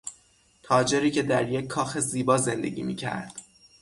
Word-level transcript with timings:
تاجری 0.63 1.11
که 1.11 1.21
در 1.23 1.49
یک 1.49 1.67
کاخ 1.67 1.99
زیبا 1.99 2.37
زندگی 2.37 2.83
میکرد 2.83 3.33